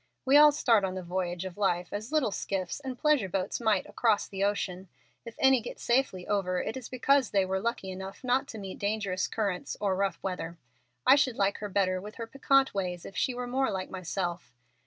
[0.25, 3.95] We all start on the voyage of life as little skiffs and pleasure boats might
[3.95, 4.87] cross the ocean.
[5.25, 8.79] If any get safely over, it is because they were lucky enough not to meet
[8.79, 10.57] dangerous currents or rough weather.
[11.05, 14.51] I should like her better with her piquant ways if she were more like myself.